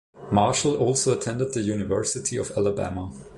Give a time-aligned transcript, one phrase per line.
[0.31, 3.11] Marshall also attended the University of Alabama.